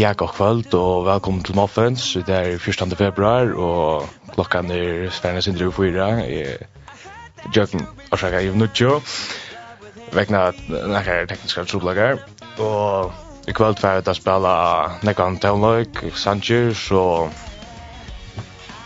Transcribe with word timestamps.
Ja, 0.00 0.12
god 0.12 0.28
kvöld 0.28 0.74
og 0.74 1.04
velkommen 1.04 1.42
til 1.44 1.56
Muffins. 1.56 2.16
Det 2.26 2.34
er 2.34 2.54
1. 2.56 2.98
februar 2.98 3.50
og 3.52 4.08
klokkan 4.32 4.70
er 4.70 5.10
svernes 5.12 5.46
indre 5.46 5.66
og 5.66 5.74
fyra. 5.76 6.06
Jøkken 7.56 7.82
orsaka 8.12 8.38
i 8.40 8.48
Nuttjo. 8.56 8.94
Vekna 10.16 10.54
nekkar 10.70 11.26
tekniska 11.28 11.64
troblagar. 11.68 12.16
Og 12.58 13.12
i 13.48 13.52
kvöld 13.52 13.76
fyrir 13.76 14.00
det 14.00 14.14
spela 14.16 14.54
nekkan 15.02 15.36
Townløyk, 15.38 16.00
Sanchez 16.14 16.90
og 16.90 17.28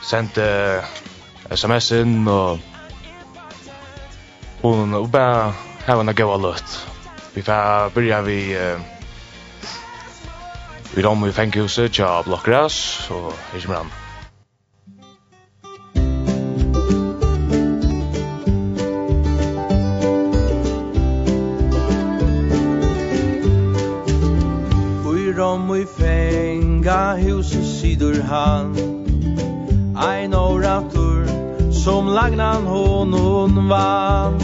sendte 0.03 0.48
sms-in 1.51 2.27
og 2.28 2.59
hun 4.62 4.95
og 4.95 5.12
bare 5.12 5.55
hava 5.87 6.03
en 6.03 6.15
gaua 6.15 6.41
løtt. 6.42 6.81
Vi 7.34 7.42
får 7.42 7.95
byrja 7.95 8.20
vi... 8.27 8.41
Uh, 8.59 8.94
Vi 10.97 11.03
rom 11.03 11.25
i 11.27 11.33
fenghuset, 11.33 11.91
tja 11.91 12.21
blokkras 12.23 12.75
og 13.11 13.33
ikke 13.57 13.69
mer 13.69 13.89
Vi 25.03 25.33
rom 25.39 25.75
i 25.75 25.83
fenga 25.98 27.00
sidur 27.19 27.42
sidor 27.75 28.22
han 28.31 28.77
Ein 29.98 30.34
orator 30.34 31.27
som 31.72 32.06
lagnan 32.06 32.67
honon 32.67 33.69
vann. 33.69 34.39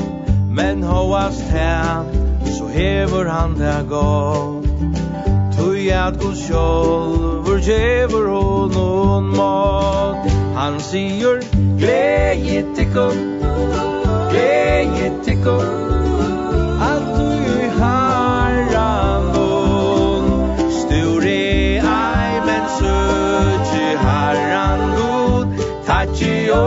Men 0.51 0.83
hoast 0.83 1.41
her 1.41 2.05
så 2.59 2.67
hever 2.67 3.31
han 3.31 3.55
det 3.55 3.87
gav 3.89 4.60
Tui 5.61 5.91
at 5.93 6.17
god 6.21 6.37
sjolvor 6.37 7.59
djever 7.61 8.29
honon 8.33 9.25
mat. 9.37 10.31
Han 10.57 10.81
sigur 10.81 11.41
Gleje 11.79 12.65
tikkum 12.77 13.17
Gleje 14.31 15.13
tikkum 15.25 15.65
At 16.81 17.03
du 17.17 17.69
harra 17.81 19.21
non 19.33 20.71
Sture 20.71 21.81
ai 21.81 22.41
men 22.47 22.65
søtje 22.79 23.97
harran 24.05 24.81
god 24.97 25.49
Tatsi 25.87 26.47
jo 26.47 26.65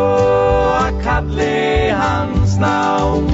akalle 0.85 1.91
hans 2.01 2.57
navn. 2.57 3.25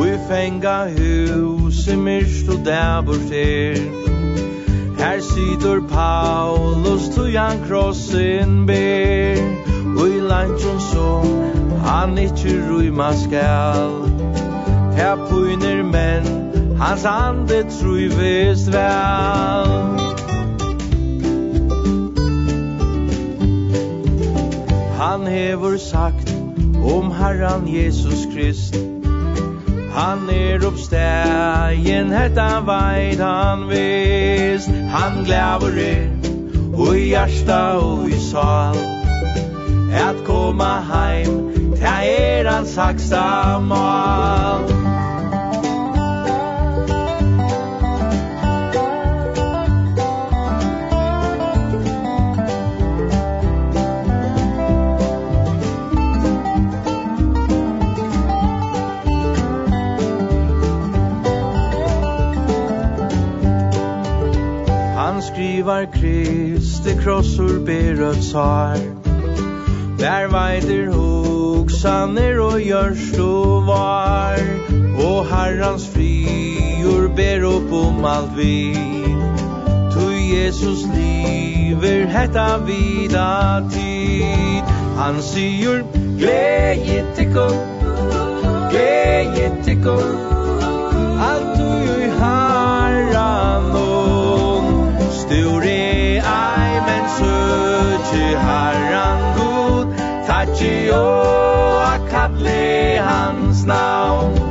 Ui 0.00 0.12
fenga 0.28 0.78
huset 0.96 1.98
myrst 1.98 2.48
og 2.48 2.64
der 2.64 3.02
her 3.32 3.99
situr 5.30 5.80
Paulus 5.88 7.08
tui 7.14 7.34
han 7.36 7.64
krossin 7.66 8.66
ber. 8.66 9.40
Ui 10.02 10.20
lantjon 10.20 10.80
som 10.80 11.26
han 11.84 12.18
ikkje 12.18 12.56
ruima 12.68 13.12
skal. 13.24 13.96
Ta 14.96 15.16
puiner 15.28 15.82
men 15.82 16.76
hans 16.78 17.04
ande 17.04 17.62
trui 17.78 18.08
vist 18.08 18.68
vel 18.72 20.00
Han 25.00 25.26
hevur 25.26 25.76
sagt 25.78 26.34
om 26.82 27.10
Herran 27.12 27.66
Jesus 27.66 28.26
Krist. 28.34 28.76
Han 29.92 30.28
er 30.30 30.64
uppstägen, 30.66 32.12
hetta 32.12 32.60
veit 32.60 33.20
han 33.20 33.68
vist 33.68 34.79
han 34.90 35.24
glæver 35.24 35.72
er 35.90 36.08
Og 36.78 36.96
i 36.98 37.08
hjärsta 37.08 37.58
og 37.78 38.08
i 38.08 38.18
sal. 38.30 38.76
At 39.92 40.16
koma 40.26 40.80
heim 40.90 41.50
Ta 41.80 42.02
er 42.04 42.50
hans 42.50 42.76
haksta 42.76 43.58
mal. 43.58 44.79
skrivar 65.40 65.84
krist 65.92 66.84
Det 66.84 66.98
krossor 67.00 67.64
ber 67.66 68.02
og 68.04 68.16
tar 68.32 68.76
Der 69.98 70.26
veider 70.28 70.92
hoksaner 70.92 72.40
og 72.40 72.60
gjørst 72.60 73.18
og 73.20 73.66
var. 73.66 74.40
Og 75.04 75.26
herrans 75.30 75.88
frior 75.88 77.08
ber 77.16 77.44
opp 77.48 77.72
om 77.72 78.04
alt 78.04 78.36
vi. 78.36 78.76
Tu 79.92 80.06
Jesus 80.34 80.84
liver 80.96 82.06
hetta 82.16 82.48
vida 82.68 83.28
tid. 83.72 84.74
Han 85.00 85.22
sier 85.24 85.84
Gleje 86.20 87.04
tikkum 87.16 87.56
Glei 88.72 89.48
tikkum 89.64 90.04
Alt 91.30 91.49
til 98.12 98.38
harran 98.38 99.26
god 99.38 99.98
Takk 100.30 100.62
i 100.66 100.76
å 100.94 101.06
kalle 102.10 102.60
hans 103.06 103.64
navn 103.70 104.50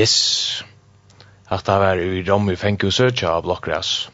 Yes. 0.00 0.62
Hatta 1.50 1.74
var 1.82 1.98
i 1.98 2.22
Rommi 2.24 2.54
Fenguse 2.56 3.10
av 3.26 3.42
Blokkras. 3.44 4.08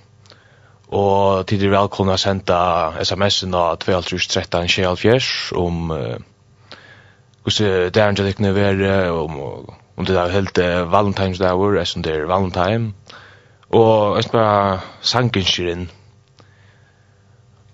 Og 0.96 1.44
tid 1.50 1.66
er 1.66 1.74
velkomna 1.74 2.14
å 2.16 2.20
senda 2.20 2.58
sms'en 3.04 3.54
av 3.58 3.76
2.13.24 3.84 5.58
om 5.60 5.92
hvordan 7.46 7.90
det 7.92 8.02
er 8.02 8.10
ikke 8.10 8.22
jævlig 8.22 8.42
nøvere, 8.42 9.12
om, 9.12 9.36
om 9.96 10.06
det 10.06 10.16
er 10.16 10.32
helt 10.34 10.58
uh, 10.58 10.90
Valentine's 10.90 11.38
Day, 11.38 11.52
eller 11.54 11.84
som 11.84 12.02
det 12.02 12.14
er 12.14 12.26
Valentine. 12.26 12.92
Og 13.70 14.16
jeg 14.16 14.24
skal 14.24 14.40
bare 14.40 14.80
sangen 15.00 15.70
inn. 15.70 15.90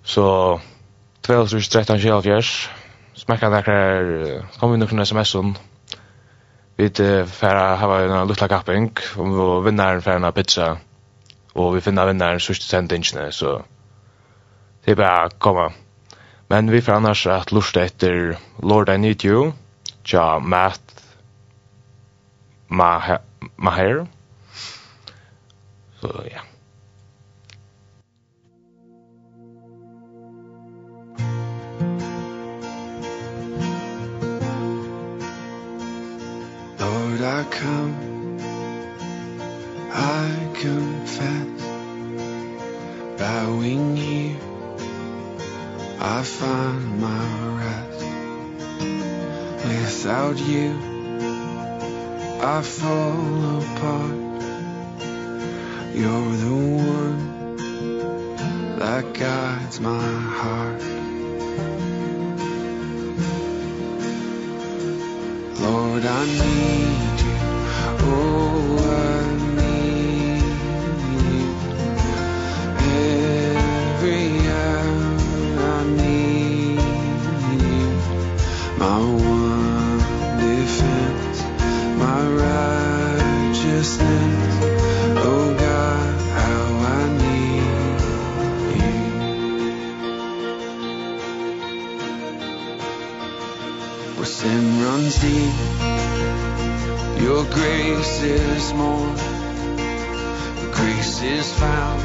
Så 0.03 0.59
2.13.24 1.27 2.69
smakka 3.17 3.49
nekkar, 3.49 4.41
kom 4.59 4.71
vi 4.71 4.77
nokon 4.77 5.05
sms'en. 5.05 5.55
Vi 6.77 6.91
uh, 6.99 7.25
færa 7.25 7.75
hava 7.75 8.03
en 8.03 8.27
lutla 8.27 8.47
kapping, 8.47 8.91
og 9.17 9.65
vinnaren 9.65 10.01
færa 10.01 10.21
en 10.21 10.33
pizza 10.33 10.75
og 11.53 11.75
vi 11.75 11.81
finner 11.85 12.09
vinneren 12.09 12.41
sørste 12.41 12.65
sendingene, 12.65 13.31
så 13.31 13.61
det 14.85 14.95
er 14.95 14.99
bare 14.99 15.29
å 15.29 15.35
komme. 15.39 15.69
Men 16.49 16.71
vi 16.71 16.81
får 16.81 16.99
annars 16.99 17.25
at 17.29 17.53
lortet 17.55 17.83
etter 17.93 18.35
Lord 18.61 18.89
I 18.89 18.97
Need 18.97 19.23
You, 19.25 19.53
tja 20.03 20.39
Matt 20.39 20.93
Maher, 22.73 23.21
Maher. 23.57 24.05
så 26.01 26.23
ja. 26.31 26.41
Lord, 36.79 37.21
I 37.21 37.43
come, 37.51 37.93
I 39.93 40.42
confess 40.63 41.61
Bowing 43.17 43.97
here. 43.97 44.37
I 45.99 46.23
find 46.23 47.01
my 47.01 47.25
rest 47.61 48.05
Without 49.67 50.37
you 50.39 50.69
I 52.41 52.61
fall 52.61 53.61
apart. 53.61 54.19
You're 55.99 56.35
the 56.43 56.55
one 56.97 57.23
That 58.79 59.05
guides 59.13 59.79
my 59.81 60.11
heart. 60.39 60.81
Lord, 65.59 66.05
I 66.05 66.25
need 66.25 67.19
you. 67.27 67.37
Oh, 68.05 68.77
I 68.89 69.32
one 79.07 79.99
defense 80.39 81.39
my 81.97 82.21
righteousness. 82.47 84.55
Oh 85.29 85.47
god 85.59 86.15
how 86.39 86.63
i 86.97 86.99
need 87.23 87.99
you. 88.79 88.95
Where 94.15 94.25
sin 94.25 94.63
runs 94.83 95.15
deep 95.21 95.53
your 97.23 97.45
grace 97.45 98.21
is 98.21 98.73
more. 98.73 99.15
The 99.15 100.69
grace 100.73 101.21
is 101.21 101.53
found 101.53 102.01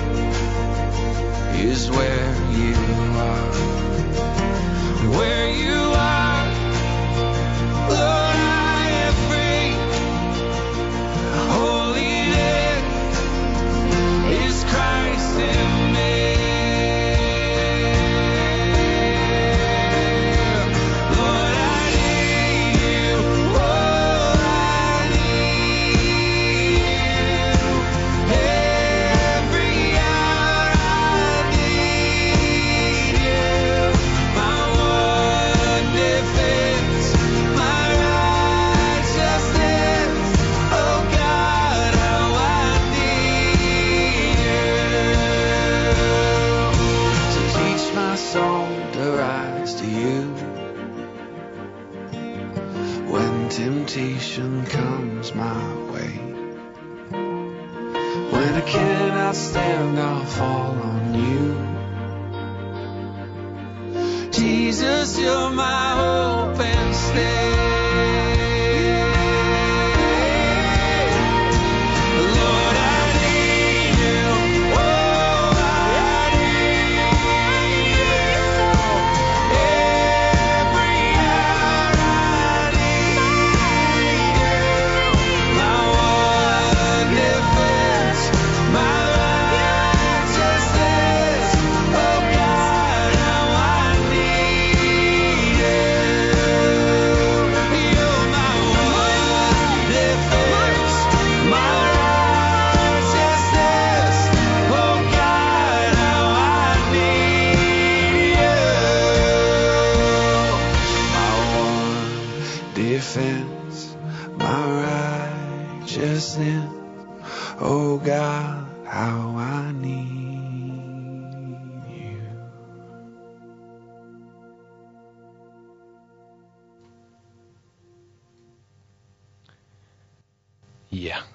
is 1.57 1.91
where 1.91 2.35
you 2.53 2.75
are. 3.19 3.53
Where 5.19 5.51
you 5.51 5.88
love 7.91 8.18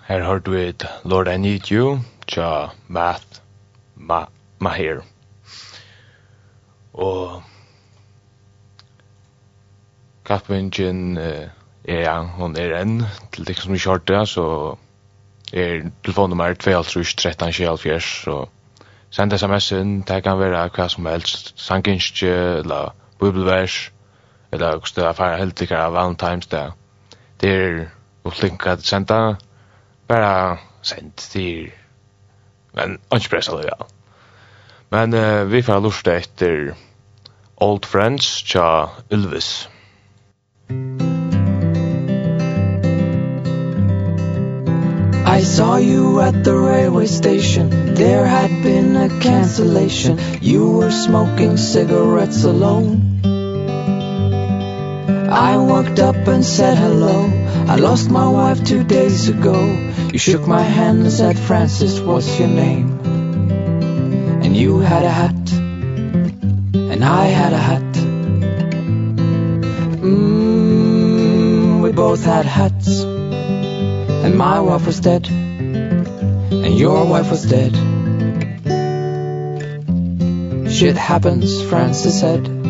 Her 0.08 0.24
har 0.24 0.40
du 0.40 0.54
et 0.54 0.84
Lord 1.04 1.28
I 1.28 1.38
Need 1.38 1.72
You, 1.72 2.00
tja 2.28 2.70
Matt 2.88 3.42
Ma 3.96 4.26
Maher. 4.60 5.02
Og 6.94 7.44
kappingen 10.26 11.18
er 11.18 11.50
ja, 11.88 12.18
hon 12.36 12.58
er 12.60 12.76
enn, 12.82 13.06
til 13.32 13.48
det 13.48 13.56
som 13.60 13.72
vi 13.72 13.80
kjørte, 13.80 14.26
så 14.28 14.46
er 15.54 15.88
telefonnummer 16.04 16.56
2-13-24, 16.64 18.00
så 18.00 18.38
send 19.12 19.34
sms-en, 19.40 19.96
det 20.02 20.20
kan 20.24 20.40
være 20.40 20.68
hva 20.76 20.90
som 20.92 21.08
helst, 21.08 21.54
sanginskje, 21.60 22.36
eller 22.60 22.92
bibelvers, 23.20 23.92
eller 24.52 24.84
hva 24.84 25.16
som 25.16 25.26
er 25.32 25.40
eller 25.40 25.40
helt 25.46 25.58
som 25.64 25.80
av 25.80 25.96
Valentine's 25.96 26.52
Day. 26.52 26.76
Det 27.42 27.56
er 27.56 27.82
eller 28.28 28.60
hva 28.60 28.78
som 28.84 29.08
helst, 29.08 29.50
bara 30.08 30.58
sent 30.82 31.16
till 31.16 31.72
men 32.74 33.00
inte 33.14 33.30
pressa 33.30 33.58
det, 33.58 33.68
ja. 33.68 33.88
Men 34.90 35.14
uh, 35.14 35.44
vi 35.44 35.64
får 35.64 35.82
lusta 35.82 36.16
etter 36.16 36.76
Old 37.56 37.86
Friends 37.86 38.26
tja 38.26 38.90
Ylvis. 39.10 39.70
I 45.26 45.42
saw 45.42 45.78
you 45.78 46.20
at 46.22 46.44
the 46.44 46.54
railway 46.54 47.08
station 47.08 47.70
There 47.96 48.26
had 48.26 48.64
been 48.64 48.96
a 48.96 49.10
cancellation 49.22 50.20
You 50.42 50.78
were 50.78 50.92
smoking 50.92 51.58
cigarettes 51.58 52.46
alone 52.46 53.03
I 55.34 55.58
walked 55.58 56.00
up 56.00 56.16
and 56.28 56.46
said 56.46 56.78
hello. 56.78 57.26
I 57.68 57.76
lost 57.78 58.12
my 58.12 58.30
wife 58.30 58.64
two 58.64 58.84
days 58.84 59.30
ago. 59.30 59.58
You 60.12 60.20
shook 60.20 60.46
my 60.48 60.62
hand 60.62 61.02
and 61.02 61.12
said 61.12 61.40
Francis 61.40 62.00
what's 62.00 62.40
your 62.40 62.50
name? 62.50 63.00
And 64.44 64.56
you 64.56 64.80
had 64.80 65.04
a 65.04 65.10
hat. 65.10 65.52
And 66.92 67.04
I 67.04 67.26
had 67.26 67.54
a 67.54 67.58
hat. 67.58 67.94
Mmm 70.04 70.54
we 71.84 71.92
both 71.92 72.24
had 72.24 72.46
hats. 72.46 73.02
And 73.02 74.38
my 74.38 74.60
wife 74.60 74.86
was 74.86 75.00
dead. 75.00 75.28
And 75.30 76.78
your 76.78 77.06
wife 77.06 77.32
was 77.32 77.44
dead. 77.44 77.74
Shit 80.72 80.96
happens 80.96 81.62
Francis 81.64 82.20
said. 82.20 82.63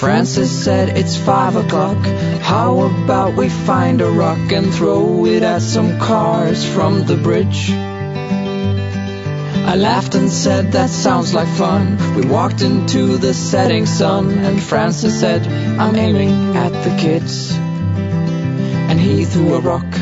Francis 0.00 0.64
said 0.64 0.96
it's 0.96 1.14
five 1.14 1.56
o'clock. 1.56 1.98
How 2.40 2.80
about 2.80 3.36
we 3.36 3.50
find 3.50 4.00
a 4.00 4.10
rock 4.10 4.50
and 4.50 4.72
throw 4.72 5.26
it 5.26 5.42
at 5.42 5.60
some 5.60 5.98
cars 5.98 6.64
from 6.64 7.04
the 7.04 7.18
bridge? 7.18 7.70
I 7.70 9.74
laughed 9.76 10.14
and 10.14 10.32
said 10.32 10.72
that 10.72 10.88
sounds 10.88 11.34
like 11.34 11.48
fun. 11.48 11.98
We 12.16 12.26
walked 12.26 12.62
into 12.62 13.18
the 13.18 13.34
setting 13.34 13.84
sun 13.84 14.38
And 14.38 14.62
Francis 14.62 15.20
said 15.20 15.46
I'm 15.46 15.94
aiming 15.94 16.56
at 16.56 16.72
the 16.72 16.96
kids. 16.96 17.54
And 17.54 18.98
he 18.98 19.26
threw 19.26 19.52
a 19.52 19.60
rock. 19.60 19.92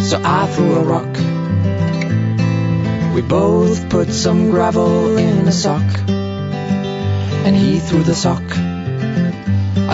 So 0.00 0.22
I 0.24 0.46
threw 0.54 0.76
a 0.76 0.84
rock. 0.84 1.16
We 3.12 3.22
both 3.22 3.90
put 3.90 4.10
some 4.10 4.52
gravel 4.52 5.18
in 5.18 5.48
a 5.48 5.52
sock. 5.52 6.08
And 6.08 7.56
he 7.56 7.80
threw 7.80 8.04
the 8.04 8.14
sock 8.14 8.67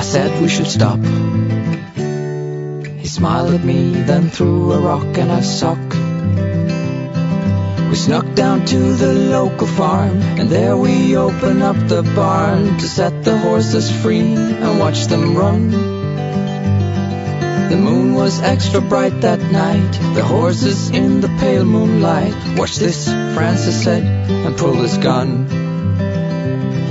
said 0.04 0.40
we 0.42 0.48
should 0.48 0.66
stop. 0.66 1.00
He 3.02 3.08
smiled 3.08 3.54
at 3.54 3.64
me 3.64 3.92
then 4.02 4.28
threw 4.28 4.72
a 4.72 4.80
rock 4.80 5.18
and 5.18 5.30
a 5.30 5.42
sock. 5.42 5.84
We 7.88 7.96
snuck 7.96 8.34
down 8.34 8.66
to 8.66 8.78
the 8.94 9.12
local 9.12 9.68
farm 9.68 10.20
And 10.38 10.48
there 10.50 10.76
we 10.76 11.16
opened 11.16 11.62
up 11.62 11.76
the 11.86 12.02
barn 12.02 12.76
To 12.78 12.88
set 12.88 13.22
the 13.22 13.38
horses 13.38 13.88
free 14.02 14.34
and 14.34 14.80
watch 14.80 15.04
them 15.06 15.36
run. 15.36 15.70
The 17.70 17.76
moon 17.76 18.14
was 18.14 18.42
extra 18.42 18.80
bright 18.80 19.20
that 19.20 19.40
night 19.40 19.92
The 20.14 20.24
horses 20.24 20.90
in 20.90 21.20
the 21.20 21.28
pale 21.38 21.64
moonlight 21.64 22.34
Watch 22.58 22.76
this, 22.76 23.06
Francis 23.06 23.84
said, 23.84 24.02
and 24.02 24.56
pulled 24.56 24.78
his 24.78 24.98
gun. 24.98 25.46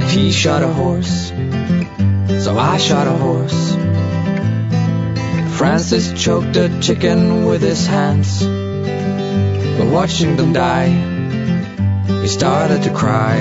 He 0.08 0.32
shot 0.32 0.63
a 0.63 0.72
horse 0.72 1.33
So 2.44 2.58
I 2.58 2.78
shot 2.78 3.08
a 3.08 3.12
horse. 3.12 3.72
Francis 5.58 6.12
choked 6.12 6.58
a 6.58 6.68
chicken 6.82 7.46
with 7.46 7.62
his 7.62 7.88
hands. 7.88 8.44
But 8.44 9.88
watching 9.88 10.36
them 10.36 10.52
die 10.52 10.90
He 12.22 12.28
started 12.28 12.84
to 12.84 12.94
cry. 12.94 13.38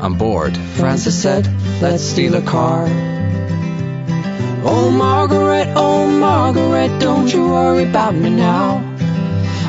I'm 0.00 0.18
bored 0.18 0.56
Francis 0.56 1.20
said. 1.20 1.48
Let's 1.82 2.04
steal 2.04 2.36
a 2.36 2.42
car. 2.42 2.86
Oh 4.62 4.92
Margaret 4.92 5.66
oh 5.74 6.06
Margaret 6.06 7.00
don't 7.00 7.26
you 7.32 7.42
worry 7.48 7.90
about 7.90 8.14
me 8.14 8.30
now. 8.30 8.76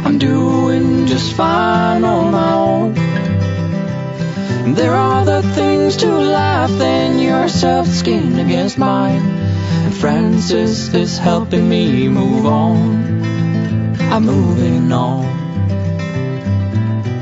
I'm 0.05 0.19
doing 0.19 1.07
just 1.07 1.33
fine 1.33 2.03
on 2.03 2.31
my 2.31 2.53
own. 2.53 3.00
There 4.63 4.93
are 4.93 5.25
the 5.25 5.41
things 5.41 5.97
to 5.97 6.07
laugh 6.07 6.69
than 6.69 7.19
your 7.19 7.49
soft 7.49 7.89
skin 7.89 8.37
against 8.37 8.77
mine. 8.77 9.21
And 9.21 9.93
Francis 9.93 10.93
is 10.93 11.17
helping 11.17 11.67
me 11.67 12.07
move 12.07 12.45
on. 12.45 13.95
I'm 13.99 14.25
moving 14.25 14.91
on. 14.91 15.41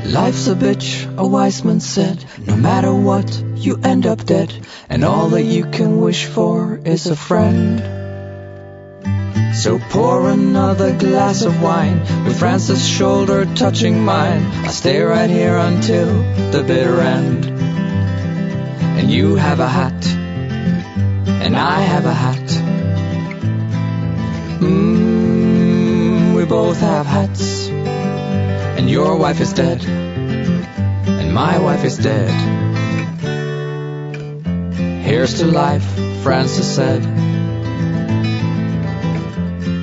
Life's 0.04 0.48
a 0.48 0.54
bitch, 0.54 1.06
a 1.16 1.26
wise 1.26 1.64
man 1.64 1.80
said 1.80 2.24
No 2.46 2.56
matter 2.56 2.92
what, 2.92 3.42
you 3.56 3.80
end 3.82 4.06
up 4.06 4.24
dead. 4.24 4.52
And 4.88 5.02
all 5.02 5.28
that 5.30 5.44
you 5.44 5.64
can 5.64 6.00
wish 6.00 6.26
for 6.26 6.80
is 6.84 7.06
a 7.06 7.16
friend. 7.16 7.99
So 9.60 9.78
pour 9.78 10.30
another 10.30 10.96
glass 10.96 11.42
of 11.42 11.60
wine 11.60 12.00
With 12.24 12.38
Francis' 12.38 12.86
shoulder 12.86 13.44
touching 13.44 14.02
mine. 14.02 14.42
I'll 14.64 14.72
stay 14.72 15.02
right 15.02 15.28
here 15.28 15.54
until 15.54 16.06
the 16.50 16.64
bitter 16.66 16.98
end. 17.02 17.44
And 17.44 19.10
you 19.10 19.36
have 19.36 19.60
a 19.60 19.68
hat. 19.68 20.06
And 21.44 21.54
I 21.54 21.80
have 21.80 22.06
a 22.06 22.14
hat. 22.14 22.48
Mmm, 24.60 26.34
we 26.34 26.46
both 26.46 26.80
have 26.80 27.04
hats. 27.04 27.68
And 27.68 28.88
your 28.88 29.18
wife 29.18 29.42
is 29.42 29.52
dead. 29.52 29.84
And 29.84 31.34
my 31.34 31.58
wife 31.58 31.84
is 31.84 31.98
dead. 31.98 32.30
Here's 35.04 35.34
to 35.40 35.44
life, 35.44 35.84
Francis 36.22 36.74
said. 36.76 37.04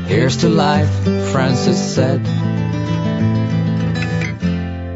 Here's 0.07 0.37
to 0.37 0.47
life, 0.47 1.03
Francis 1.33 1.95
said. 1.95 2.25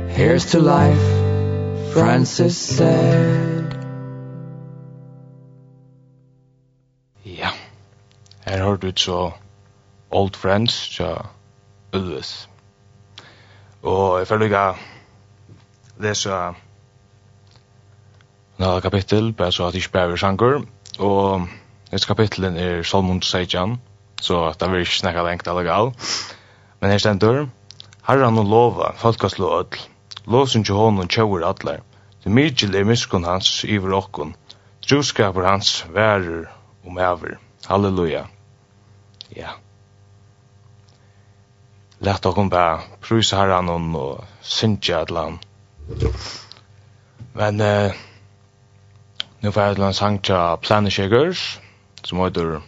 Here's 0.09 0.45
to 0.51 0.59
life, 0.59 1.03
Francis 1.93 2.57
said. 2.57 3.75
Ja, 7.25 7.49
her 8.45 8.63
har 8.63 8.75
du 8.75 8.91
så 8.95 9.31
Old 10.11 10.35
Friends, 10.35 10.73
så 10.95 11.25
Ulves. 11.93 12.49
Og 13.83 14.19
jeg 14.19 14.27
føler 14.27 14.45
ikke 14.45 14.79
lese 15.99 16.29
Nå 18.57 18.79
kapittel, 18.79 19.33
bare 19.33 19.51
så 19.51 19.67
at 19.67 19.73
jeg 19.73 19.83
ikke 19.83 19.91
bare 19.91 20.17
sanger, 20.17 20.61
og 20.99 21.47
et 21.93 22.07
kapittelen 22.07 22.57
er 22.57 22.83
Salmon 22.83 23.21
Seijan, 23.21 23.81
så 24.21 24.53
det 24.59 24.69
vil 24.71 24.85
ikke 24.85 25.01
snakke 25.01 25.25
lengt 25.25 25.49
allegal. 25.49 25.91
Men 26.79 26.93
her 26.93 27.01
stendur, 27.01 27.47
herran 28.07 28.37
og 28.37 28.49
lova, 28.49 28.91
folkast 28.97 29.39
lo 29.41 29.49
öll, 29.59 29.79
låsen 30.29 30.63
til 30.65 30.77
hånden 30.77 31.09
tjauer 31.09 31.45
atler, 31.49 31.81
det 32.23 32.33
mykjel 32.33 32.77
er 32.77 32.85
miskun 32.85 33.25
hans 33.25 33.63
iver 33.65 33.97
okkun, 33.97 34.35
truskapur 34.85 35.45
hans 35.49 35.81
værer 35.89 36.45
og 36.85 37.01
ever. 37.01 37.39
Halleluja. 37.67 38.25
Ja. 39.35 39.57
Lætt 42.01 42.25
okkum 42.25 42.49
bæ, 42.49 42.81
prusa 43.01 43.37
herran 43.37 43.69
og 43.69 44.23
synsja 44.41 45.01
atlan. 45.01 45.39
Men, 47.33 47.61
eh, 47.61 47.93
nu 49.41 49.51
får 49.51 49.61
jeg 49.61 49.75
til 49.75 49.83
en 49.83 49.93
sang 49.93 50.23
til 50.23 50.57
Planisjegers, 50.61 51.61
som 52.03 52.19
heter 52.19 52.61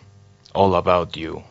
all 0.53 0.75
about 0.75 1.17
you. 1.17 1.43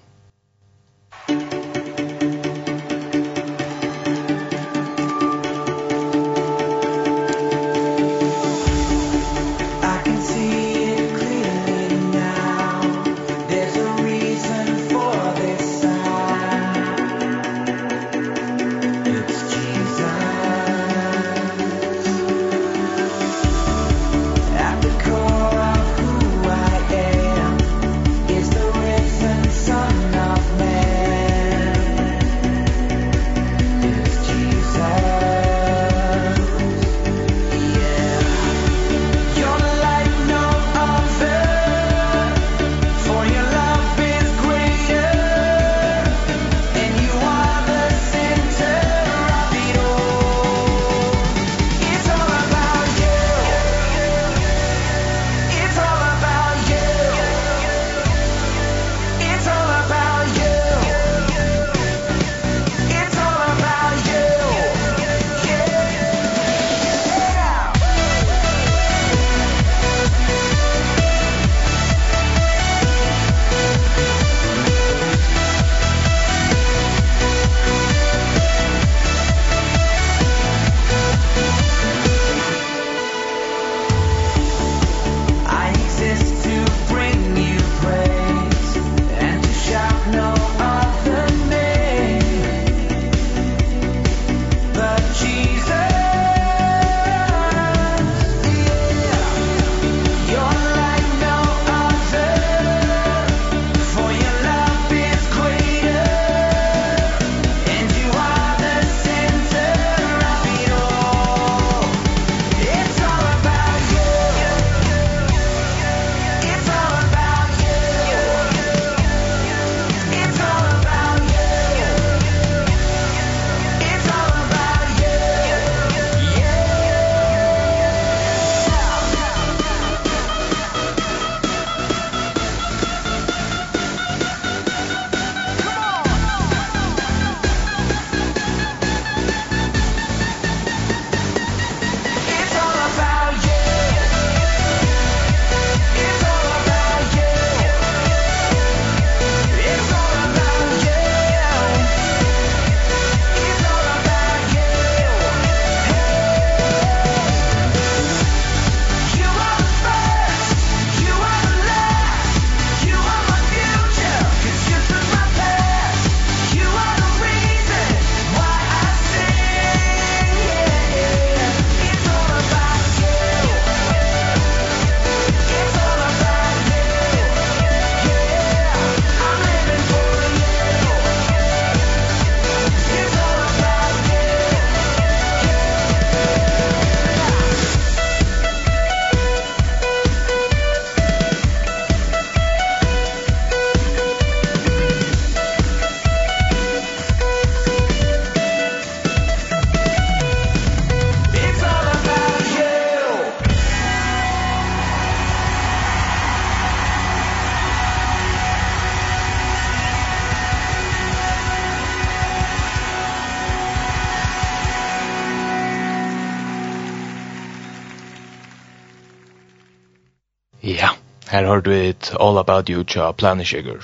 her 221.42 221.48
har 221.48 221.60
du 221.60 221.72
et 221.74 222.12
All 222.20 222.38
About 222.38 222.68
You 222.70 222.84
tja 222.84 223.10
Planishiger. 223.12 223.82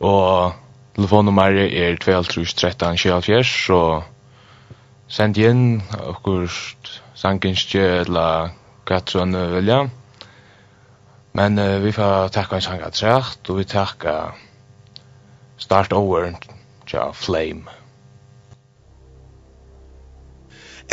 Og 0.00 0.54
telefonnummeret 0.96 1.70
er 1.78 1.94
2.13.24, 2.02 3.42
så 3.46 4.02
send 5.06 5.38
inn 5.38 5.82
okkur 5.94 6.50
sanginskje 7.14 7.84
eller 8.00 8.50
hva 8.88 8.98
vilja. 9.54 9.78
Men 11.38 11.58
uh, 11.58 11.78
vi 11.84 11.94
får 11.94 12.34
takka 12.34 12.58
en 12.58 12.66
sang 12.66 12.82
at 12.82 12.98
og 13.50 13.58
vi 13.58 13.64
takka 13.64 14.34
Start 15.58 15.92
Over 15.92 16.34
tja 16.86 17.12
Flame. 17.12 17.83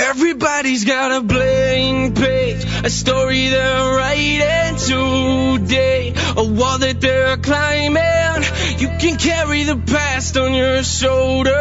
Everybody's 0.02 0.84
got 0.84 1.12
a 1.12 1.22
blank 1.22 2.16
page 2.16 2.66
A 2.84 2.90
story 2.90 3.50
they're 3.50 3.96
writing 3.96 4.76
today 4.78 6.14
A 6.36 6.44
wall 6.44 6.80
that 6.80 7.00
they're 7.00 7.38
climbing 7.38 8.44
You 8.80 8.88
can 9.00 9.18
carry 9.18 9.64
the 9.64 9.78
past 9.78 10.36
on 10.38 10.56
your 10.56 10.82
shoulders. 10.84 11.52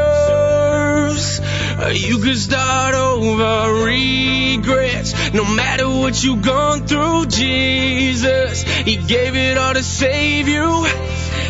You 1.93 2.19
can 2.19 2.37
start 2.37 2.95
over 2.95 3.85
regrets 3.85 5.35
No 5.35 5.45
matter 5.45 5.87
what 5.87 6.25
you've 6.25 6.41
gone 6.43 6.87
through, 6.87 7.27
Jesus 7.27 8.63
He 8.63 8.97
gave 8.97 9.37
it 9.37 9.59
all 9.59 9.75
to 9.75 9.83
save 9.83 10.49
you. 10.49 10.87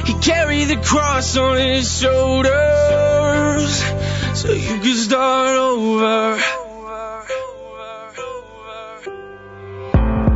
He 0.06 0.14
carried 0.14 0.64
the 0.64 0.76
cross 0.76 1.36
on 1.36 1.56
his 1.56 2.00
shoulders. 2.00 2.50
So 4.34 4.50
you 4.52 4.80
can 4.80 4.96
start 4.96 5.56
over 5.56 6.59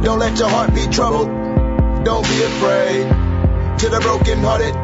Don't 0.05 0.19
let 0.19 0.39
your 0.39 0.51
heart 0.51 0.75
be 0.75 0.87
troubled. 0.89 1.29
Don't 2.05 2.29
be 2.29 2.43
afraid. 2.43 3.09
To 3.79 3.89
the 3.89 4.01
broken 4.01 4.39
hearted. 4.41 4.75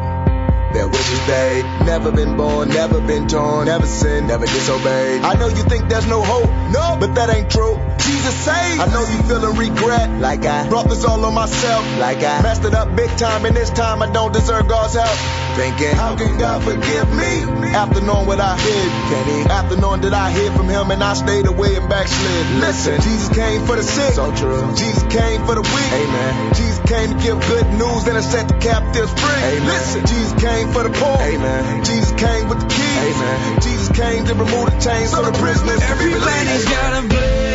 Their 0.73 0.87
wishes 0.87 1.27
they 1.27 1.61
Never 1.85 2.11
been 2.11 2.37
born, 2.37 2.69
never 2.69 3.01
been 3.01 3.27
torn 3.27 3.65
Never 3.65 3.85
sinned, 3.85 4.27
never 4.29 4.45
disobeyed. 4.45 5.21
I 5.21 5.33
know 5.33 5.47
you 5.47 5.63
think 5.63 5.89
there's 5.89 6.07
no 6.07 6.21
hope 6.23 6.49
No, 6.71 6.97
but 6.97 7.13
that 7.15 7.29
ain't 7.29 7.51
true 7.51 7.75
to 8.21 8.31
say. 8.31 8.77
I 8.79 8.85
know 8.87 9.03
you 9.05 9.21
feeling 9.23 9.57
regret. 9.57 10.09
Like 10.19 10.45
I 10.45 10.67
brought 10.69 10.89
this 10.89 11.03
all 11.05 11.23
on 11.25 11.33
myself. 11.33 11.83
Like 11.99 12.23
I 12.23 12.41
messed 12.41 12.65
it 12.65 12.73
up 12.73 12.95
big 12.95 13.09
time 13.17 13.45
and 13.45 13.55
this 13.55 13.69
time 13.69 14.01
I 14.01 14.11
don't 14.11 14.33
deserve 14.33 14.67
God's 14.67 14.93
help. 14.93 15.17
Thinking 15.55 15.95
how 15.95 16.15
can 16.15 16.37
God 16.37 16.63
forgive 16.63 17.09
me? 17.13 17.61
after 17.71 18.01
knowing 18.01 18.27
what 18.27 18.39
I 18.39 18.57
did. 18.57 18.89
Can 19.11 19.25
he? 19.27 19.39
After 19.49 19.77
knowing 19.77 20.01
that 20.01 20.13
I 20.13 20.29
hid 20.31 20.51
from 20.53 20.67
him 20.67 20.91
and 20.91 21.03
I 21.03 21.13
stayed 21.13 21.47
away 21.47 21.75
and 21.75 21.87
backslid. 21.89 22.59
Listen. 22.59 23.01
Jesus 23.01 23.29
came 23.29 23.65
for 23.65 23.75
the 23.75 23.83
sick. 23.83 24.13
So 24.13 24.33
true. 24.35 24.75
Jesus 24.75 25.03
came 25.03 25.45
for 25.45 25.55
the 25.55 25.61
weak. 25.61 25.91
Amen. 25.91 26.53
Jesus 26.53 26.79
came 26.85 27.09
to 27.15 27.17
give 27.23 27.39
good 27.47 27.67
news 27.73 28.07
and 28.07 28.15
to 28.15 28.23
set 28.23 28.47
the 28.47 28.57
captives 28.59 29.11
free. 29.13 29.43
Amen. 29.43 29.67
Listen 29.67 30.05
Jesus 30.05 30.33
came 30.41 30.67
for 30.69 30.83
the 30.83 30.91
poor. 30.91 31.17
Amen. 31.19 31.85
Jesus 31.85 32.11
came 32.19 32.49
with 32.49 32.59
the 32.59 32.67
keys 32.67 32.91
amen. 33.01 33.61
Jesus 33.61 33.89
came 33.89 34.25
to 34.25 34.33
remove 34.33 34.65
the 34.71 34.79
chains 34.79 35.11
so 35.11 35.23
the 35.23 35.31
prisoners. 35.37 35.81
Every 35.81 36.13
Everybody's 36.13 36.65
got 36.65 37.03
a 37.03 37.07
blessing 37.07 37.50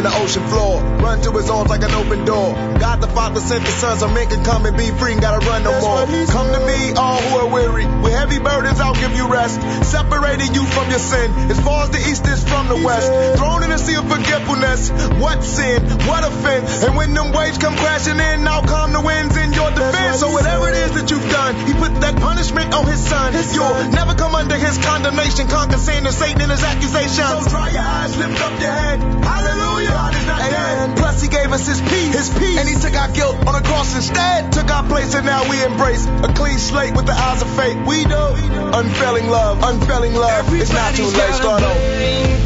in 0.00 0.04
the 0.08 0.16
ocean 0.16 0.44
floor. 0.48 0.80
Run 1.04 1.20
to 1.20 1.30
his 1.36 1.50
arms 1.50 1.68
like 1.68 1.84
an 1.84 1.92
open 1.92 2.24
door. 2.24 2.56
God 2.80 3.02
the 3.04 3.06
Father 3.08 3.40
sent 3.40 3.60
the 3.68 3.70
Son 3.70 3.98
so 3.98 4.08
men 4.08 4.28
can 4.32 4.42
come 4.44 4.64
and 4.64 4.72
be 4.76 4.88
free 4.96 5.12
and 5.12 5.20
gotta 5.20 5.44
run 5.44 5.62
no 5.62 5.76
more. 5.76 6.00
Come 6.32 6.48
to 6.56 6.60
me 6.64 6.96
all 6.96 7.20
who 7.20 7.36
are 7.44 7.50
weary. 7.52 7.84
With 8.00 8.12
heavy 8.16 8.38
burdens 8.40 8.80
I'll 8.80 8.96
give 8.96 9.12
you 9.12 9.28
rest. 9.28 9.60
Separating 9.84 10.54
you 10.56 10.64
from 10.64 10.88
your 10.88 10.98
sin. 10.98 11.28
As 11.52 11.60
far 11.60 11.84
as 11.84 11.90
the 11.90 12.00
east 12.00 12.24
is 12.26 12.40
from 12.48 12.68
the 12.72 12.76
he 12.80 12.84
west. 12.84 13.08
said. 13.12 13.36
Thrown 13.36 13.62
in 13.62 13.70
the 13.70 13.76
sea 13.76 13.96
of 14.00 14.08
forgetfulness. 14.08 14.88
What 15.20 15.44
sin, 15.44 15.84
what 16.08 16.24
offense? 16.24 16.82
And 16.82 16.96
when 16.96 17.12
them 17.12 17.32
waves 17.36 17.58
come 17.58 17.76
crashing 17.76 18.16
in 18.18 18.48
I'll 18.48 18.64
calm 18.64 18.92
the 18.96 19.02
winds 19.04 19.36
in 19.36 19.52
your 19.52 19.68
defense. 19.70 20.20
So 20.20 20.32
whatever 20.32 20.68
it 20.72 20.76
is 20.80 20.92
that 20.96 21.10
you've 21.10 21.28
done 21.30 21.52
He 21.68 21.74
put 21.74 21.92
that 22.00 22.16
punishment 22.16 22.72
on 22.72 22.86
his 22.86 23.04
son. 23.04 23.34
His 23.34 23.52
You'll 23.54 23.68
son. 23.68 23.90
never 23.92 24.14
come 24.14 24.34
under 24.34 24.56
his 24.56 24.78
condemnation. 24.78 25.48
Conquer 25.48 25.76
sin 25.76 26.06
and 26.06 26.14
Satan 26.14 26.40
and 26.40 26.50
his 26.50 26.64
accusations. 26.64 27.44
So 27.44 27.44
dry 27.52 27.68
your 27.68 27.84
eyes, 27.84 28.16
lift 28.16 28.40
up 28.40 28.56
your 28.60 28.72
head. 28.72 28.98
Hallelujah. 29.24 29.89
Amen. 29.90 30.96
Plus 30.96 31.22
he 31.22 31.28
gave 31.28 31.52
us 31.52 31.66
his 31.66 31.80
peace. 31.80 32.14
his 32.14 32.30
peace. 32.38 32.58
And 32.58 32.68
he 32.68 32.74
took 32.74 32.94
our 32.94 33.10
guilt 33.12 33.36
on 33.46 33.54
the 33.54 33.66
cross 33.66 33.94
instead. 33.94 34.52
Took 34.52 34.70
our 34.70 34.86
place 34.86 35.14
and 35.14 35.26
now 35.26 35.48
we 35.48 35.62
embrace 35.62 36.06
A 36.06 36.32
clean 36.34 36.58
slate 36.58 36.94
with 36.94 37.06
the 37.06 37.12
eyes 37.12 37.42
of 37.42 37.50
faith. 37.56 37.76
We 37.86 38.04
know 38.04 38.34
unfailing 38.74 39.28
love, 39.28 39.62
unfailing 39.62 40.14
love 40.14 40.30
Everybody's 40.30 40.70
It's 40.70 40.72
not 40.72 40.94
too 40.94 41.04
late, 41.04 41.34
start 41.34 41.62
over. 41.62 42.39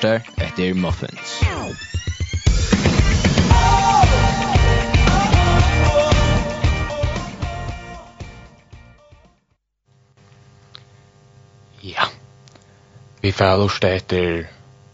lortar 0.00 0.22
etter 0.36 0.74
Muffins. 0.74 1.40
Ja. 11.80 12.02
Vi 13.20 13.32
får 13.32 13.56
lortar 13.56 13.88
etter 13.88 14.48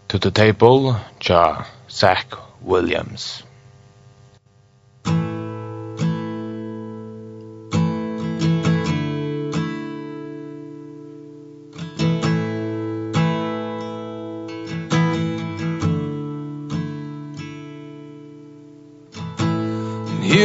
To 0.06 0.18
the 0.18 0.30
Table, 0.30 0.94
ja, 1.20 1.64
Zach 1.88 2.26
Williams. 2.64 3.45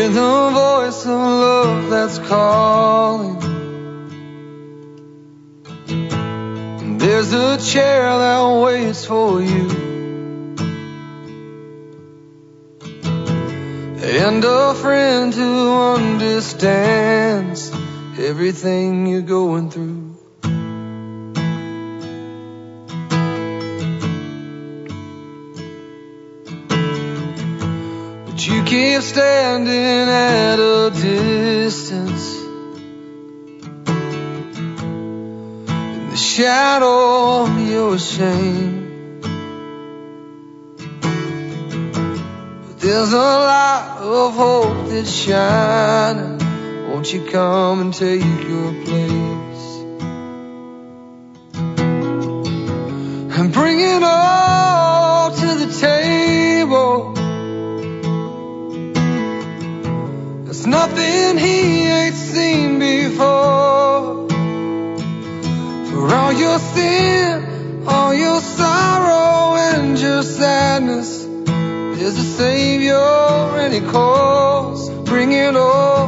hear 0.01 0.09
the 0.09 0.51
voice 0.51 1.05
of 1.05 1.11
love 1.11 1.89
that's 1.89 2.19
calling. 2.27 3.39
There's 6.97 7.33
a 7.33 7.57
chair 7.57 8.01
that 8.01 8.61
waits 8.63 9.05
for 9.05 9.41
you. 9.41 9.69
And 14.03 14.43
a 14.43 14.73
friend 14.73 15.33
who 15.33 15.93
understands 15.95 17.71
Everything 18.19 19.07
you're 19.07 19.21
going 19.21 19.71
through. 19.71 20.00
standing 29.11 30.07
at 30.07 30.57
a 30.57 30.89
distance. 30.89 32.27
In 35.97 36.09
the 36.09 36.15
shadow 36.15 37.43
of 37.43 37.69
your 37.69 37.99
shame. 37.99 39.19
But 42.63 42.79
there's 42.79 43.11
a 43.11 43.31
light 43.51 43.97
of 43.99 44.33
hope 44.33 44.87
that's 44.87 45.11
shining. 45.11 46.37
Won't 46.89 47.11
you 47.11 47.25
come 47.29 47.81
and 47.81 47.93
take 47.93 48.21
your 48.47 48.71
place? 48.85 49.65
And 53.37 53.51
bring 53.51 53.81
it 53.81 54.03
all 54.03 55.31
to 55.31 55.47
the 55.61 55.69
table. 55.81 57.20
nothing 60.71 61.37
he 61.37 61.85
ain't 61.99 62.15
seen 62.15 62.79
before. 62.79 64.27
For 65.89 66.03
all 66.17 66.33
your 66.45 66.59
sin, 66.73 67.85
all 67.85 68.13
your 68.13 68.39
sorrow 68.39 69.55
and 69.69 69.99
your 69.99 70.23
sadness 70.23 71.11
There's 71.97 72.17
a 72.17 72.29
Savior 72.41 73.09
and 73.61 73.71
he 73.73 73.81
calls. 73.81 74.89
Bring 75.11 75.33
it 75.33 75.55
all 75.55 76.07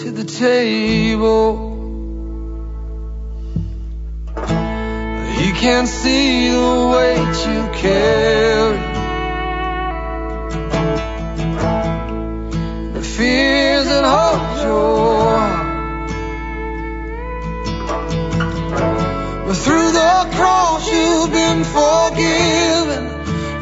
to 0.00 0.10
the 0.10 0.24
table. 0.24 1.46
He 5.38 5.48
can 5.64 5.86
see 5.86 6.48
the 6.58 6.74
weight 6.94 7.36
you 7.50 7.62
carry. 7.82 8.80
The 12.96 13.02
fear 13.16 13.43
av 14.14 14.40
jord 14.62 15.64
But 19.46 19.56
through 19.56 19.92
the 19.92 20.16
cross 20.36 20.90
you've 20.90 21.30
been 21.30 21.64
forgiven. 21.64 23.04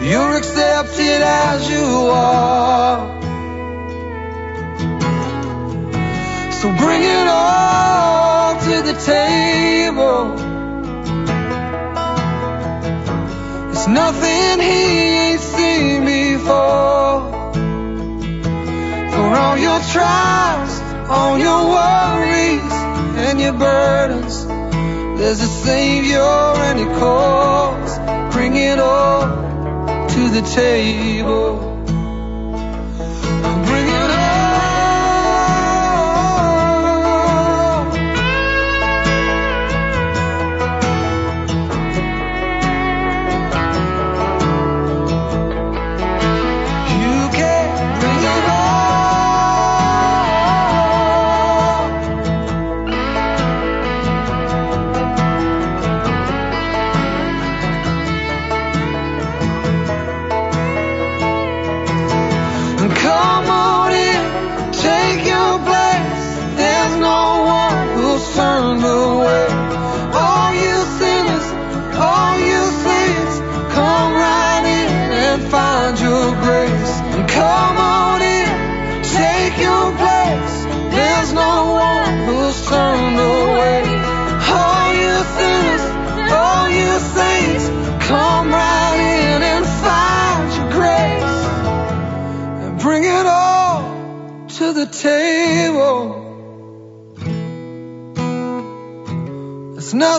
You're 0.01 0.37
accepted 0.37 1.21
as 1.21 1.69
you 1.69 1.87
are. 2.11 3.21
So 6.53 6.69
bring 6.83 7.03
it 7.03 7.27
all 7.27 8.55
to 8.61 8.83
the 8.89 8.95
table. 9.05 10.37
There's 13.73 13.89
nothing 13.89 14.61
he 14.61 14.83
ain't 15.25 15.41
seen 15.41 16.05
before 16.05 17.32
pour 19.33 19.41
all 19.41 19.57
your 19.57 19.81
trials 19.93 20.83
all 21.09 21.39
your 21.39 21.69
worries 21.69 22.73
and 23.27 23.41
your 23.41 23.53
burdens. 23.53 24.47
There's 25.19 25.41
a 25.41 25.47
savior 25.47 26.21
and 26.21 26.79
he 26.79 26.87
calls. 26.99 27.99
Bring 28.35 28.57
it 28.57 28.79
all 28.79 29.23
to 30.09 30.29
the 30.29 30.43
table. 30.55 31.72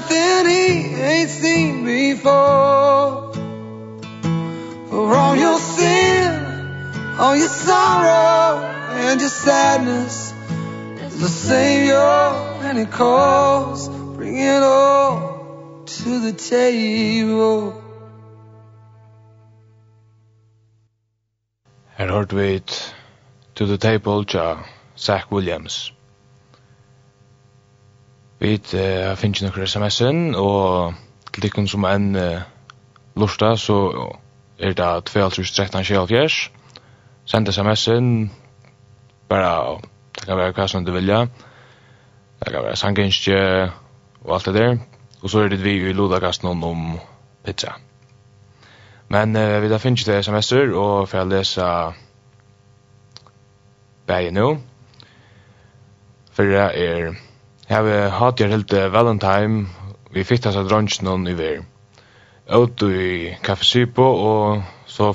nothing 0.04 0.50
he 0.50 1.02
ain't 1.02 1.30
seen 1.30 1.86
before. 1.86 3.34
For 4.90 5.16
all 5.16 5.36
your 5.36 5.60
sin, 5.60 7.16
all 7.20 7.36
your 7.36 7.48
sorrow 7.48 8.64
and 8.92 9.20
your 9.20 9.30
sadness 9.30 10.34
There's 10.98 11.22
a 11.22 11.30
Savior 11.30 11.96
and 12.68 12.78
He 12.78 12.86
calls. 12.86 13.90
Bring 14.16 14.38
it 14.38 14.64
all 14.64 15.84
to 15.86 16.20
the 16.20 16.34
table. 16.34 17.82
Her 21.98 22.08
hørte 22.08 22.36
vi 22.36 22.62
To 23.56 23.66
the 23.68 23.78
Table, 23.78 24.26
ja, 24.34 24.58
Zach 24.98 25.32
Williams. 25.32 25.94
Vi 28.44 28.58
uh, 28.60 29.14
finner 29.16 29.38
ikke 29.40 29.46
noen 29.48 29.68
sms-en, 29.72 30.18
og 30.36 30.98
til 31.32 31.46
dikken 31.46 31.68
som 31.72 31.86
enn 31.88 32.10
uh, 32.20 32.42
lortet, 33.16 33.62
så 33.64 33.78
er 34.60 34.76
det 34.76 34.90
2.13.24. 35.08 36.42
Send 37.24 37.54
sms-en, 37.54 38.12
bare 39.32 39.80
det 40.20 40.28
kan 40.28 40.42
være 40.42 40.58
hva 40.60 40.68
som 40.68 40.84
du 40.84 40.92
vilja. 40.92 41.24
Det 42.44 42.52
kan 42.52 42.68
være 42.68 42.76
sangenskje 42.84 43.40
og 44.26 44.36
alt 44.36 44.52
det 44.52 44.58
der. 44.60 44.78
Og 45.24 45.32
så 45.32 45.46
er 45.46 45.56
det 45.56 45.64
vi 45.64 45.80
i 45.80 45.96
lodagast 45.96 46.44
noen 46.44 46.68
om 46.68 46.86
pizza. 47.48 47.78
Men 49.08 49.40
uh, 49.40 49.62
vi 49.64 49.72
da 49.72 49.80
finner 49.80 50.04
ikke 50.04 50.12
det 50.12 50.24
sms-er, 50.28 50.76
og 50.76 51.08
for 51.08 51.24
å 51.24 51.30
lese 51.32 51.74
bægen 54.12 54.36
nå. 54.44 54.58
Førre 56.36 56.74
er 56.76 57.14
har 57.74 58.10
hatt 58.20 58.42
jeg 58.42 58.52
helt 58.52 58.74
Valentine, 58.94 59.68
vi 60.14 60.24
fikk 60.28 60.46
hans 60.46 60.58
av 60.60 60.68
dronjen 60.70 61.08
noen 61.08 61.26
i 61.28 61.34
ver. 61.38 61.64
Ut 62.46 62.84
i 62.86 63.34
Café 63.42 63.66
Sipo, 63.66 64.04
og 64.04 64.64
så 64.86 65.14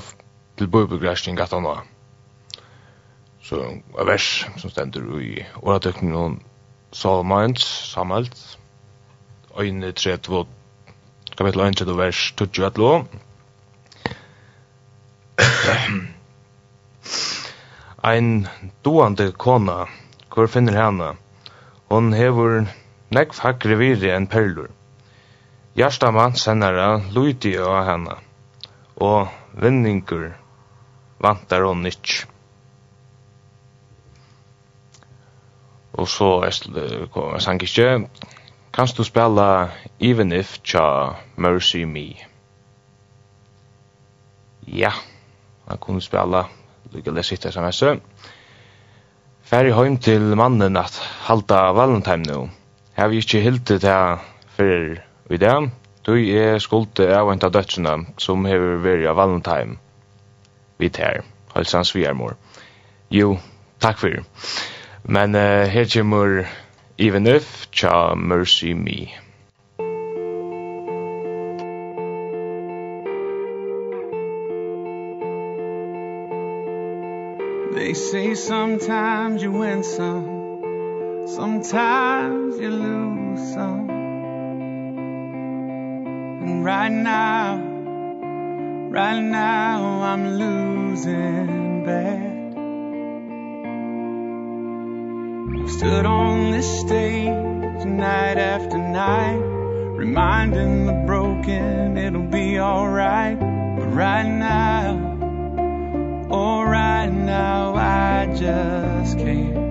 til 0.59 0.67
bøybegræsning 0.67 1.37
gatt 1.39 1.53
han 1.55 1.67
da. 1.67 1.77
Så 3.45 3.61
en 3.63 3.79
vers 4.07 4.27
som 4.59 4.69
stender 4.73 5.07
i 5.23 5.45
åretøkning 5.61 6.11
noen 6.11 6.35
Salmans, 6.91 7.63
samalt, 7.93 8.35
øyne 9.59 9.93
3-2, 9.93 10.43
kapittel 11.37 11.61
1, 11.61 11.97
vers 11.97 12.33
21, 12.35 13.07
Ein 18.09 18.47
doande 18.85 19.31
kona, 19.31 19.85
hvor 20.33 20.47
finner 20.47 20.75
henne? 20.83 21.13
Hon 21.89 22.11
hevur 22.13 22.67
nekv 23.09 23.39
hakri 23.41 23.75
viri 23.79 24.11
enn 24.13 24.27
perlur. 24.29 24.69
Gjersta 25.79 26.11
mann 26.13 26.35
sennara 26.37 26.99
luiti 27.15 27.55
á 27.57 27.81
hana, 27.87 28.19
og 29.01 29.31
vinningur 29.57 30.27
vantar 31.23 31.65
hon 31.65 31.87
ikk. 31.89 32.27
Og 35.97 36.07
så 36.07 36.29
er 36.45 36.53
jeg 36.53 37.41
sang 37.41 37.63
ikke, 37.65 37.87
kanst 38.71 38.97
du 38.97 39.03
spela 39.03 39.71
Even 39.99 40.31
If 40.31 40.59
tja 40.61 41.15
Mercy 41.37 41.83
Me? 41.89 42.13
Ja, 44.67 44.93
jeg 45.69 45.79
kunne 45.79 46.05
spela, 46.05 46.45
lykke 46.93 47.15
det 47.17 47.25
sitte 47.25 47.51
som 47.51 47.65
Færre 49.49 49.73
heim 49.73 49.95
til 49.97 50.21
mannen 50.37 50.77
at 50.77 50.93
halda 51.25 51.71
valentine 51.73 52.21
nu. 52.27 52.49
Hef 52.93 53.13
ikkje 53.17 53.39
hilti 53.41 53.79
det 53.81 53.95
fyrir 54.53 54.99
vi 55.29 55.37
dag, 55.41 55.71
du 56.05 56.11
er 56.13 56.59
skulde 56.61 57.07
av 57.17 57.31
en 57.31 57.41
av 57.41 57.55
dødsina 57.55 57.95
som 58.21 58.45
hever 58.45 58.77
veri 58.83 59.07
av 59.09 59.17
valentine 59.17 59.79
vi 60.77 60.91
tær, 60.93 61.23
halsan 61.55 61.87
svigermor. 61.89 62.37
Jo, 63.09 63.39
takk 63.81 63.97
fyrir. 64.03 64.21
Men 65.03 65.33
uh, 65.33 65.65
her 65.65 65.89
kjemur 65.89 66.45
Even 66.99 67.25
If, 67.25 67.65
tja 67.73 68.13
Mercy 68.13 68.75
Me. 68.77 69.09
They 77.89 77.95
say 77.95 78.35
sometimes 78.35 79.41
you 79.41 79.51
win 79.51 79.81
some 79.81 81.25
Sometimes 81.25 82.59
you 82.59 82.69
lose 82.69 83.51
some. 83.51 83.89
And 86.43 86.63
right 86.63 86.91
now 86.91 87.55
Right 88.91 89.19
now 89.19 90.03
I'm 90.03 90.37
losing 90.37 91.83
bad. 91.83 92.53
I've 95.59 95.71
stood 95.71 96.05
on 96.05 96.51
this 96.51 96.81
stage 96.81 97.85
night 97.85 98.37
after 98.37 98.77
night 98.77 99.41
Reminding 99.97 100.85
the 100.85 100.93
broken 101.07 101.97
it'll 101.97 102.21
be 102.21 102.59
alright. 102.59 103.39
But 103.39 103.87
right 103.87 104.27
now 104.27 105.09
Oh 106.29 106.61
right 106.61 107.09
now 107.09 107.78
just 108.35 109.17
can't 109.17 109.69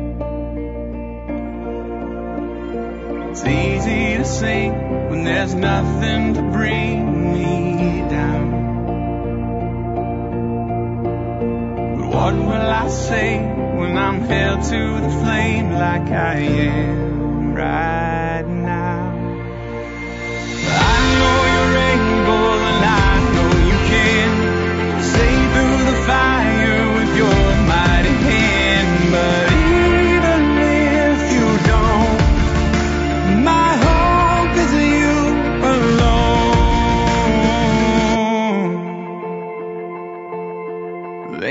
It's 3.30 3.44
easy 3.44 4.16
to 4.16 4.24
sing 4.24 5.10
when 5.10 5.22
there's 5.22 5.54
nothing 5.54 6.34
to 6.34 6.42
bring 6.42 7.32
me 7.34 8.00
down. 8.08 8.50
But 11.98 12.08
what 12.08 12.34
will 12.34 12.70
I 12.84 12.88
say 12.88 13.38
when 13.38 13.96
I'm 13.96 14.22
held 14.22 14.64
to 14.64 15.00
the 15.02 15.10
flame 15.22 15.72
like 15.72 16.10
I 16.10 16.38
am 16.38 17.54
right 17.54 17.97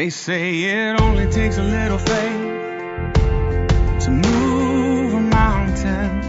They 0.08 0.12
say 0.12 0.63
it 0.63 1.02
only 1.02 1.28
takes 1.30 1.58
a 1.58 1.63
little 1.63 1.98
faith 1.98 3.13
to 4.06 4.10
move 4.10 5.13
a 5.13 5.20
mountain. 5.20 6.22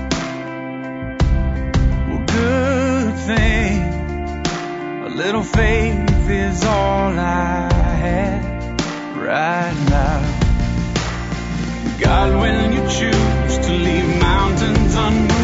Well, 2.09 2.25
good 2.27 3.15
thing 3.29 3.83
a 5.05 5.09
little 5.09 5.45
faith 5.45 6.29
is 6.29 6.65
all 6.65 7.17
I 7.21 7.69
have 8.03 9.17
right 9.17 9.77
now. 9.91 10.23
God, 12.01 12.35
when 12.41 12.73
you 12.73 12.81
choose 12.81 13.59
to 13.59 13.73
leave 13.73 14.09
mountains 14.21 14.95
unmoved 14.97 15.38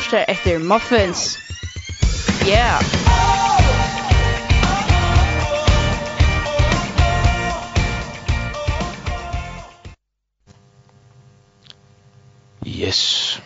lustar 0.00 0.24
efter 0.28 0.58
muffins. 0.58 1.38
Yeah. 2.48 2.80
Yes. 12.66 13.42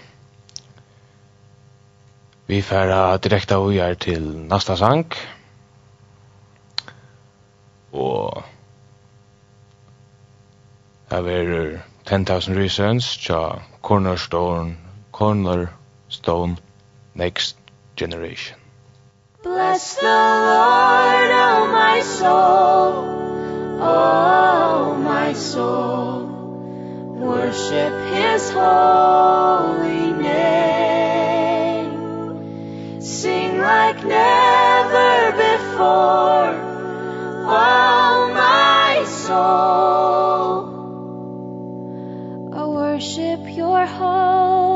Vi 2.47 2.63
færa 2.63 3.17
direkta 3.17 3.57
og 3.57 3.75
er 3.75 3.95
til 3.95 4.23
næsta 4.23 4.77
sang. 4.77 5.13
Og 7.93 8.43
her 11.11 11.19
er 11.19 11.79
10,000 12.07 12.57
reasons, 12.57 13.17
tja, 13.17 13.49
cornerstone, 13.83 14.77
corner, 15.13 15.67
Stone, 16.15 16.59
Next 17.15 17.57
Generation. 17.97 18.57
Bless 19.43 19.97
the 19.97 20.03
Lord, 20.03 21.31
oh 21.47 21.69
my 21.73 22.01
soul, 22.03 22.93
oh 23.83 24.95
my 25.03 25.33
soul, 25.33 26.27
worship 27.19 27.95
his 28.15 28.51
holy 28.51 30.13
name. 30.23 31.91
Sing 33.03 33.59
like 33.59 34.05
never 34.05 35.33
before, 35.33 36.55
oh 37.51 38.31
my 38.33 39.05
soul, 39.05 40.55
I 42.55 42.65
worship 42.67 43.41
your 43.57 43.85
holy 43.85 44.74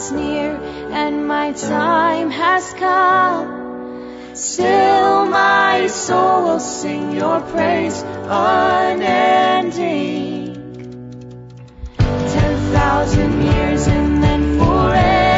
draws 0.00 0.12
near 0.12 0.56
and 0.92 1.26
my 1.28 1.52
time 1.52 2.30
has 2.30 2.72
come. 2.74 4.34
Still 4.34 5.26
my 5.26 5.88
soul 5.88 6.44
will 6.44 6.60
sing 6.60 7.12
your 7.12 7.40
praise 7.40 8.02
unending. 8.02 9.28
10,000 11.98 13.42
years 13.42 13.86
and 13.88 14.22
then 14.22 14.58
forever. 14.58 15.29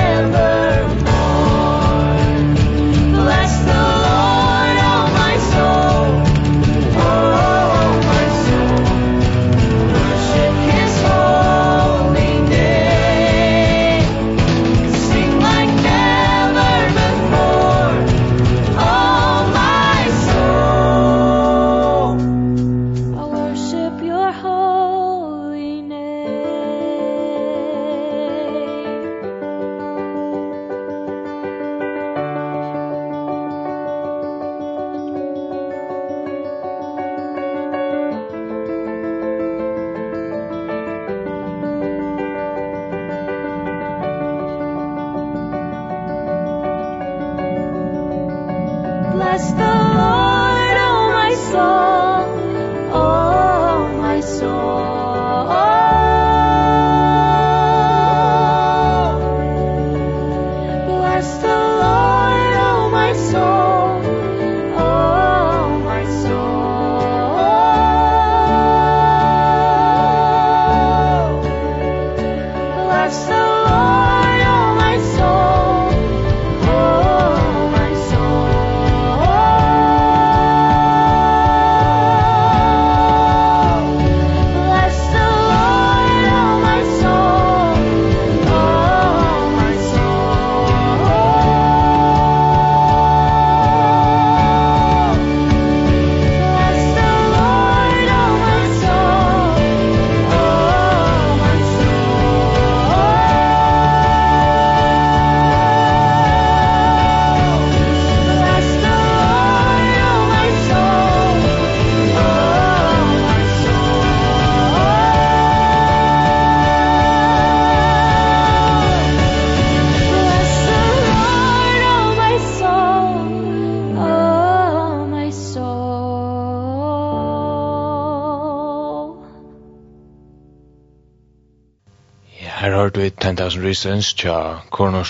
Reasons 133.63 134.13
tja 134.13 134.63
Corner 134.71 135.05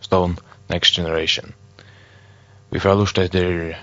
Stone 0.00 0.36
Next 0.68 0.96
Generation. 0.96 1.54
Vi 2.70 2.80
får 2.80 2.94
lust 2.94 3.18
etter 3.18 3.78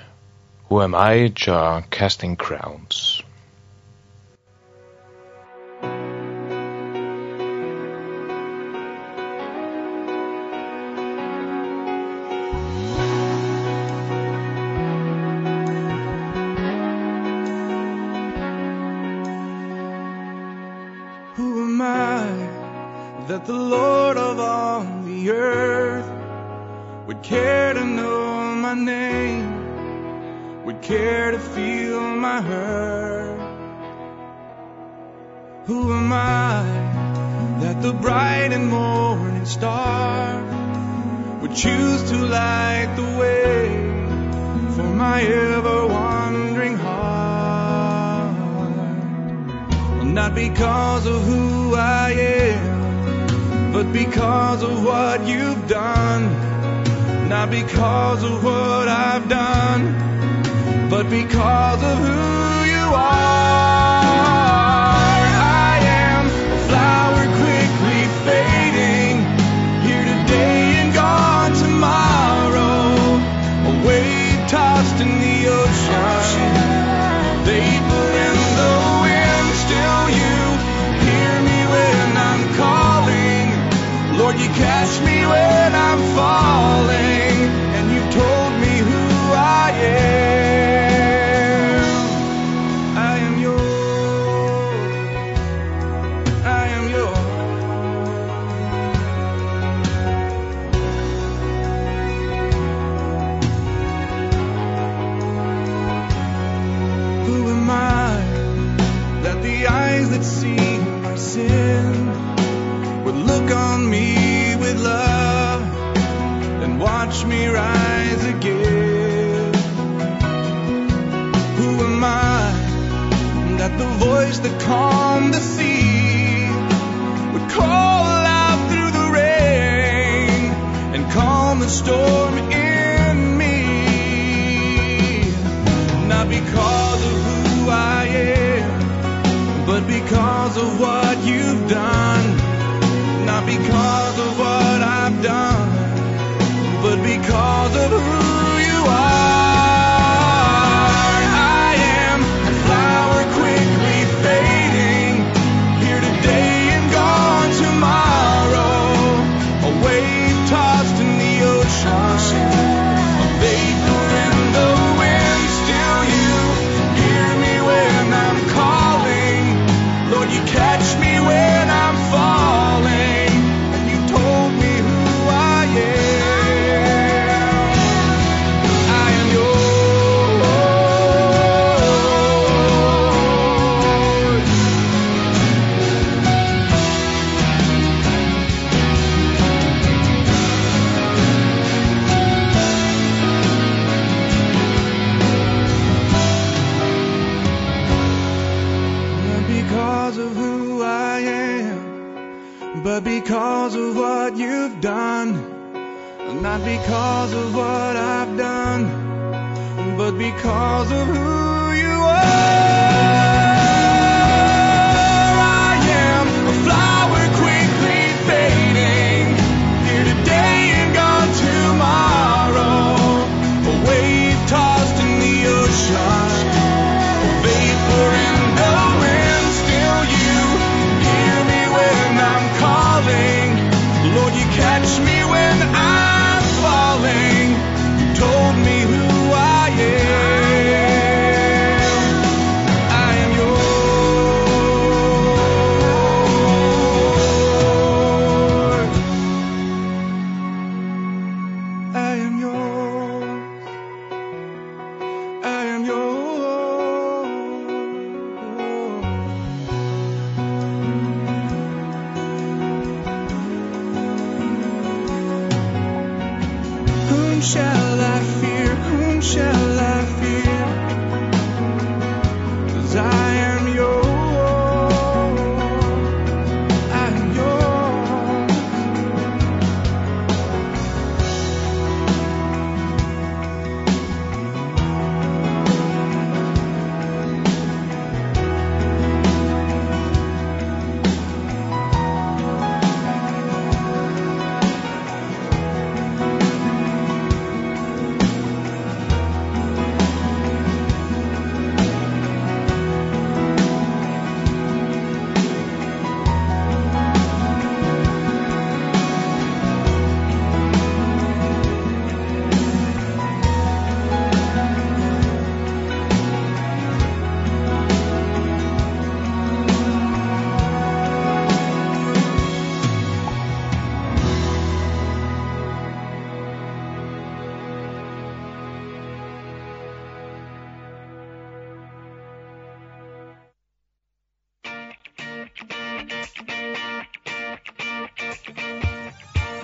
HMI 0.70 1.32
tja 1.36 1.82
Casting 1.90 2.36
Crowns. 2.36 3.01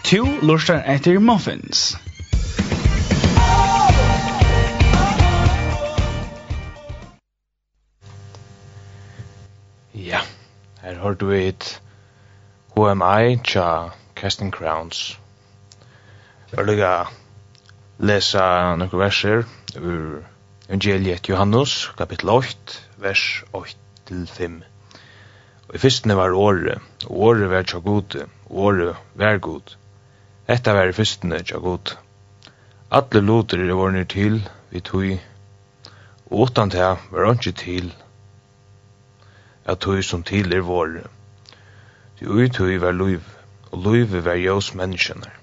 Tu 0.07 0.23
lustar 0.39 0.85
etter 0.87 1.19
muffins. 1.19 1.97
Ja, 9.91 10.21
her 10.81 10.95
har 11.01 11.17
du 11.19 11.33
et 11.35 11.81
I? 12.77 13.35
tja 13.43 13.89
Casting 14.15 14.53
Crowns. 14.53 15.19
Jeg 16.51 16.57
vil 16.57 16.69
lukka 16.71 16.91
lesa 17.99 18.75
nokre 18.79 19.01
verser 19.01 19.43
ur 19.75 20.23
Evangeliet 20.69 21.27
Johannes, 21.27 21.91
kapittel 21.97 22.29
8, 22.29 22.77
vers 22.97 23.43
8-5. 23.51 24.63
Og 25.67 25.75
i 25.75 25.83
fyrstene 25.83 26.15
var 26.15 26.31
året, 26.31 26.79
og 27.09 27.19
året 27.31 27.51
var 27.51 27.67
tja 27.67 27.83
gode, 27.83 28.23
og 28.45 28.63
året 28.69 28.95
var 29.15 29.37
gode. 29.49 29.75
Etta 30.47 30.73
var 30.73 30.87
i 30.87 30.93
fyrstene 30.95 31.41
tja 31.43 31.59
god. 31.59 31.97
Alle 32.91 33.21
loter 33.21 33.59
er 33.59 33.73
vorne 33.75 34.05
til, 34.07 34.37
vi 34.71 34.79
tui, 34.79 35.17
og 36.29 36.45
utan 36.45 36.71
tja 36.71 36.93
var 37.11 37.33
ikke 37.33 37.51
til, 37.51 37.89
at 39.65 39.81
tui 39.83 40.03
som 40.03 40.23
til 40.23 40.53
er 40.55 40.63
våre. 40.63 41.03
Ty 42.19 42.31
ui 42.31 42.47
tui 42.49 42.79
var 42.79 42.95
luiv, 42.95 43.27
og 43.71 43.83
luiv 43.83 44.15
var 44.23 44.39
jós 44.39 44.71
menneskjennar. 44.75 45.35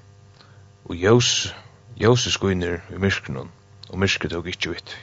og 0.85 0.97
jós, 0.97 1.55
jós 1.97 2.29
skuiner 2.31 2.81
i 2.91 2.99
myrkenen, 2.99 3.51
og 3.89 3.99
myrket 3.99 4.31
tog 4.31 4.49
ikkje 4.49 4.73
vitt. 4.73 4.97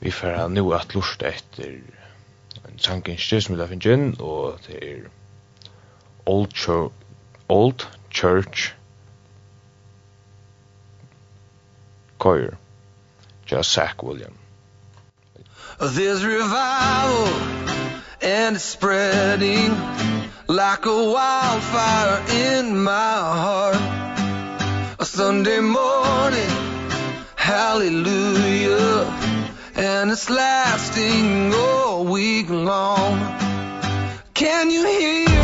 Vi 0.00 0.10
færa 0.10 0.48
nu 0.48 0.72
at 0.74 0.94
lusta 0.94 1.28
etter 1.28 1.80
en 2.68 2.78
sangen 2.78 3.18
som 3.18 3.54
vi 3.54 3.60
da 3.60 3.66
finnjen, 3.66 4.16
og 4.20 4.60
det 4.66 4.78
er 4.82 5.08
Old 6.26 6.52
Church 6.54 7.05
Old 7.48 7.86
Church 8.10 8.72
Choir. 12.18 12.58
Just 13.44 13.72
Zach 13.72 14.02
William. 14.02 14.36
There's 15.80 16.24
revival 16.24 17.26
and 18.22 18.56
it's 18.56 18.64
spreading 18.64 19.70
like 20.48 20.86
a 20.86 21.12
wildfire 21.12 22.24
in 22.30 22.82
my 22.82 22.90
heart. 22.90 23.76
A 24.98 25.04
Sunday 25.04 25.60
morning 25.60 26.50
hallelujah 27.36 29.04
and 29.76 30.10
it's 30.10 30.28
lasting 30.28 31.54
all 31.54 32.04
week 32.04 32.48
long. 32.50 33.20
Can 34.34 34.70
you 34.70 34.84
hear? 34.84 35.35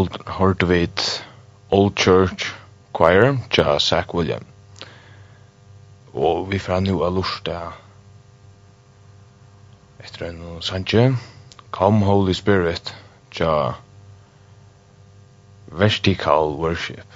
hold 0.00 0.16
hørte 0.26 0.68
vit 0.68 1.26
Old 1.70 1.96
Church 1.96 2.54
Choir 2.96 3.36
ja 3.56 3.78
Zach 3.78 4.14
William. 4.14 4.46
Og 6.14 6.50
vi 6.52 6.58
fra 6.58 6.80
nu 6.80 7.02
av 7.04 7.12
lorsta 7.18 7.58
etter 10.00 10.30
en 10.30 10.40
sanje 10.64 11.04
Come 11.70 12.06
Holy 12.08 12.32
Spirit 12.32 12.94
ja 13.36 13.74
Vertical 15.68 16.56
Worship. 16.56 17.09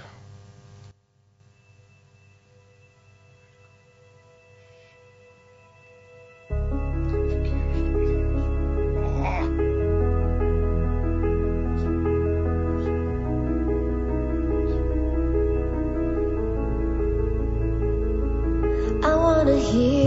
wanna 19.44 19.58
hear 19.58 20.03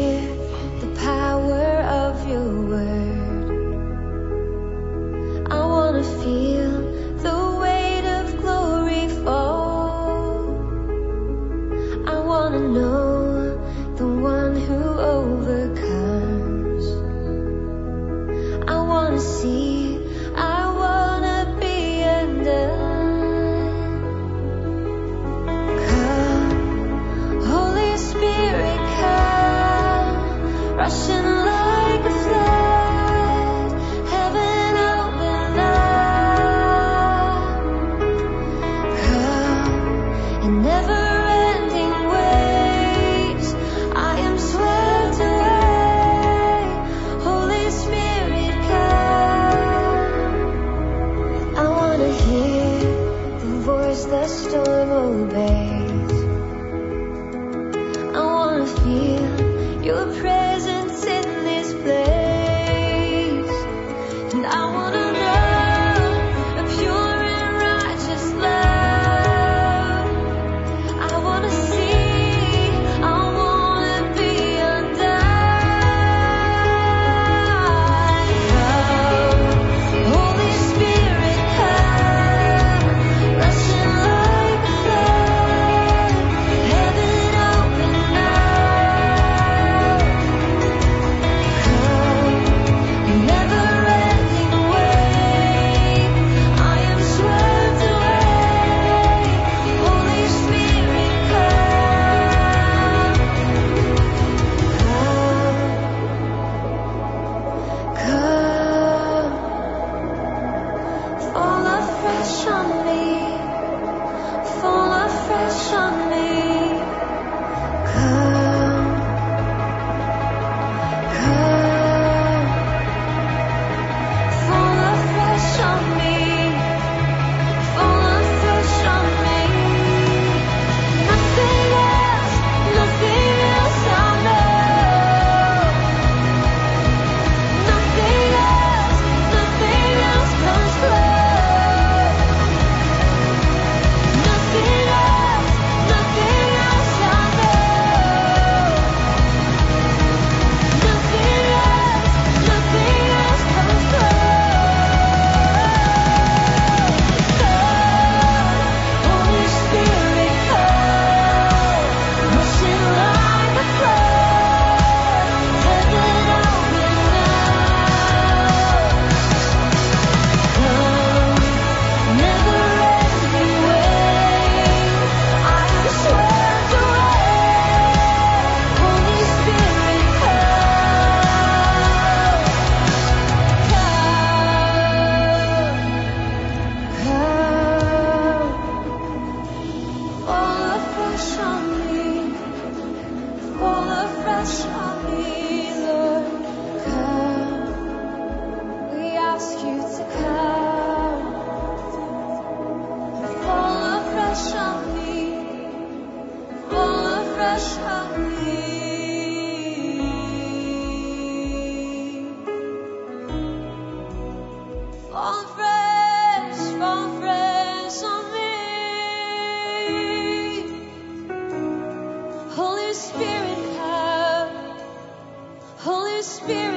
spirit. 226.38 226.77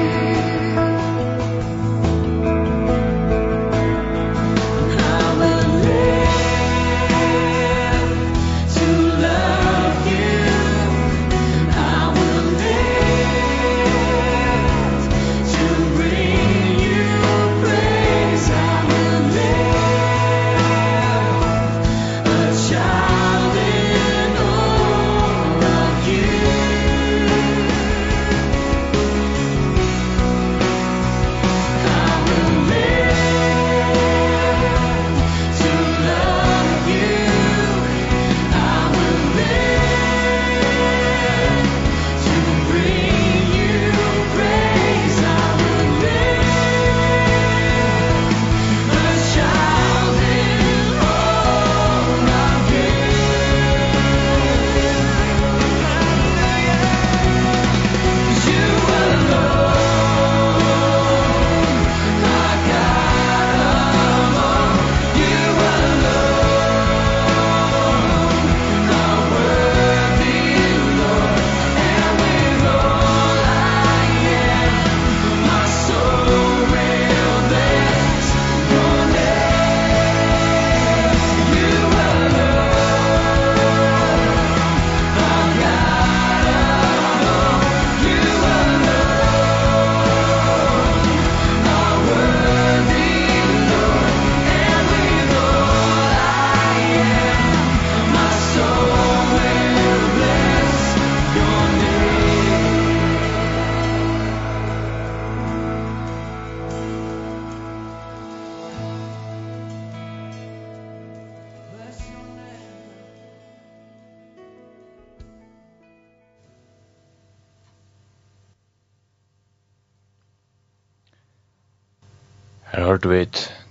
Her 122.71 122.85
hørte 122.85 123.09
vi 123.09 123.25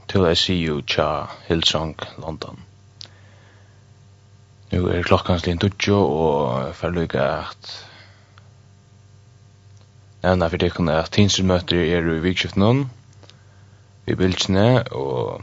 Till 0.08 0.26
I 0.26 0.34
See 0.34 0.66
You 0.66 0.82
tja 0.82 1.26
Hillsong 1.46 1.94
London. 2.18 2.58
Nu 4.72 4.88
er 4.88 5.02
klokkan 5.02 5.40
slin 5.40 5.58
tutsjo 5.58 5.96
og 5.96 6.74
fer 6.76 6.92
lukka 6.92 7.22
at 7.38 7.70
nevna 10.22 10.50
for 10.52 10.60
det 10.60 10.72
kunne 10.76 10.98
at 11.00 11.10
tinsumøter 11.16 11.80
er 11.80 12.12
i 12.12 12.20
vikskiften 12.20 12.84
vi 14.04 14.14
bildsne, 14.20 14.84
og 14.92 15.42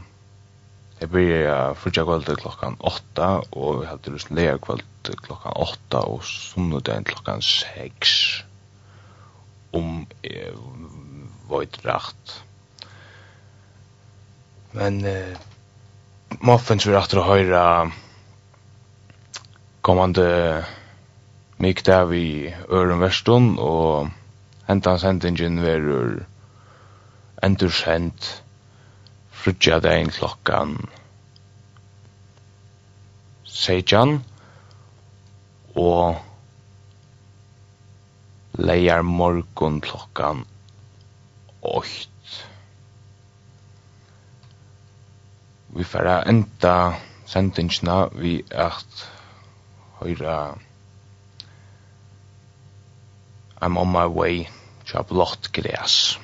det 1.00 1.10
blir 1.10 1.74
frutja 1.74 2.06
kvöld 2.06 2.30
klokkan 2.38 2.76
8 2.78 3.28
og 3.52 3.80
vi 3.80 3.86
hadde 3.90 4.14
lyst 4.14 4.30
leia 4.30 4.56
kvöld 4.56 5.16
klokkan 5.26 5.52
8 5.56 5.98
og 5.98 6.22
sunnudagen 6.24 7.04
klokkan 7.04 7.42
6 7.42 8.44
om 9.72 9.84
um, 9.84 10.06
eh, 10.22 10.54
voidrakt. 11.48 12.44
Men 14.72 15.04
eh 15.04 15.36
Muffins 16.40 16.86
vi 16.86 16.96
åter 16.96 17.20
höra 17.22 17.92
kommande 19.80 20.64
mycket 21.56 21.84
där 21.84 22.04
vi 22.04 22.54
Örn 22.68 22.98
Weston 22.98 23.58
och 23.58 24.08
hentan 24.66 24.98
sendingen 25.00 25.62
verur 25.62 26.26
endursent 27.42 28.42
frutja 29.30 29.80
dagen 29.80 30.10
klokkan 30.10 30.86
Sejan 33.44 34.24
og 35.74 36.16
leiar 38.52 39.02
morgun 39.02 39.80
klokkan 39.80 40.44
8 41.60 42.17
vi 45.78 45.84
fara 45.84 46.22
enda 46.26 46.94
sendingsna 47.26 48.08
vi 48.12 48.42
at 48.50 49.04
høyra 50.00 50.38
I'm 53.62 53.78
on 53.78 53.92
my 53.92 54.06
way 54.06 54.46
tja 54.86 55.02
blått 55.02 55.52
græs. 55.54 56.18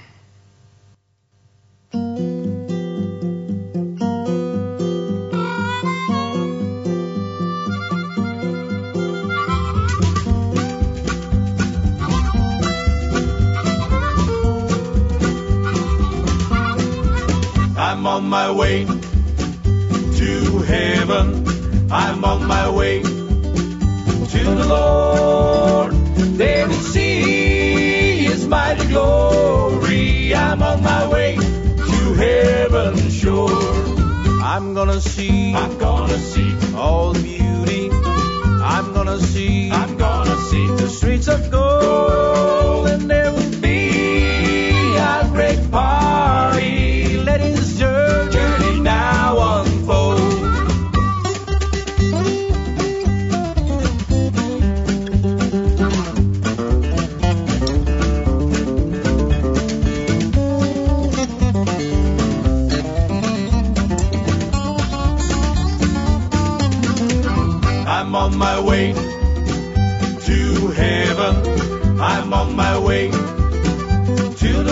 I'm 17.77 18.07
on 18.07 18.29
my 18.29 18.51
way 18.51 19.14
heaven 20.75 21.27
I'm 21.91 22.25
on 22.25 22.47
my 22.47 22.69
way 22.71 23.03
to 23.03 24.41
the 24.61 24.67
Lord. 24.67 25.93
They 26.41 26.65
will 26.67 26.73
see 26.73 28.25
His 28.25 28.47
mighty 28.47 28.87
glory. 28.89 30.35
I'm 30.35 30.63
on 30.63 30.83
my 30.83 31.09
way 31.09 31.37
to 31.37 32.15
heaven 32.15 33.11
sure. 33.11 33.51
I'm 34.43 34.75
gonna 34.75 35.01
see 35.01 35.55
I'm 35.55 35.79
gonna 35.79 36.19
see 36.19 36.51
all 36.75 37.13
the 37.13 37.23
beauty. 37.23 37.91
I'm 38.75 38.93
gonna 38.93 39.19
see 39.21 39.71
I'm 39.71 39.97
gonna 39.97 40.37
see 40.51 40.67
the 40.67 40.89
streets 40.89 41.29
of 41.29 41.51
gold 41.51 42.89
And 42.89 43.11
there 43.11 43.33
will 43.33 43.54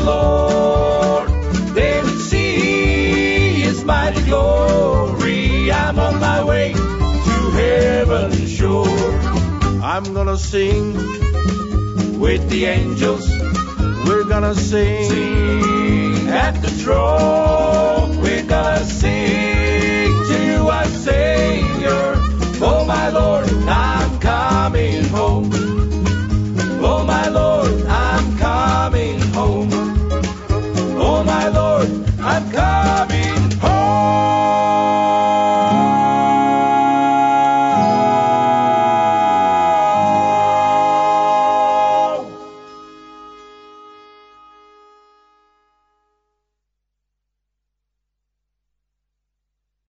Lord. 0.05 1.29
They 1.75 2.01
will 2.03 2.19
see 2.31 3.61
His 3.63 3.85
mighty 3.85 4.23
glory. 4.25 5.71
I'm 5.73 5.99
on 5.99 6.21
my 6.21 6.45
way 6.45 6.73
to 6.73 7.51
heaven's 7.61 8.53
shore 8.53 9.13
I'm 9.83 10.15
gonna 10.15 10.37
sing 10.37 10.95
with 12.19 12.49
the 12.49 12.65
angels. 12.67 13.29
We're 14.07 14.25
gonna 14.25 14.55
sing, 14.55 15.11
sing. 15.11 16.29
at 16.29 16.53
the 16.63 16.71
throne. 16.71 18.21
We're 18.21 18.47
gonna 18.47 18.85
sing 18.85 19.22
Come 32.53 33.22